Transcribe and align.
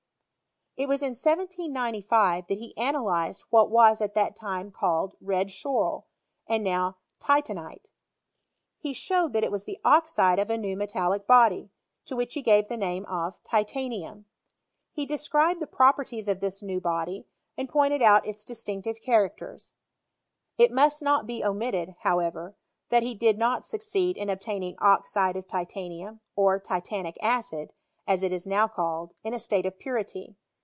It 0.77 0.87
was 0.87 1.01
in 1.01 1.09
1795 1.09 2.47
that 2.47 2.57
he 2.57 2.75
analyzed 2.77 3.43
what 3.49 3.69
was 3.69 3.99
at 3.99 4.13
that 4.13 4.37
time 4.37 4.71
called 4.71 5.15
rec? 5.19 5.47
schorl, 5.47 6.05
and 6.47 6.63
now 6.63 6.97
titanite. 7.19 7.89
He 8.79 8.93
showed 8.93 9.33
that 9.33 9.43
it 9.43 9.51
was 9.51 9.65
the 9.65 9.79
oxide 9.83 10.39
of 10.39 10.49
a 10.49 10.57
new 10.57 10.77
metallic 10.77 11.27
body, 11.27 11.69
to 12.05 12.15
which 12.15 12.35
he 12.35 12.41
gave 12.41 12.67
the 12.69 12.77
name 12.77 13.05
of 13.05 13.43
titanium. 13.43 14.25
He 14.93 15.05
described 15.05 15.59
the 15.59 15.67
properties 15.67 16.29
of 16.29 16.39
this 16.39 16.63
new 16.63 16.79
body, 16.79 17.27
and 17.57 17.67
pointed 17.67 18.01
out 18.01 18.25
its 18.25 18.45
distinctive 18.45 19.01
characters. 19.01 19.73
It 20.57 20.71
must 20.71 21.03
not 21.03 21.27
be 21.27 21.43
omitted, 21.43 21.95
however, 21.99 22.55
that 22.89 23.03
he 23.03 23.13
did 23.13 23.37
not 23.37 23.65
succeed 23.65 24.15
in 24.17 24.29
obtaining 24.29 24.77
oxide 24.79 25.35
of 25.35 25.49
titanium, 25.49 26.21
or 26.35 26.59
titanic 26.59 27.17
add, 27.21 27.73
as 28.07 28.23
it 28.23 28.31
is 28.31 28.47
now 28.47 28.69
called, 28.69 29.13
in 29.21 29.33
a 29.33 29.39
state 29.39 29.65
of 29.65 29.77
purity. 29.77 30.37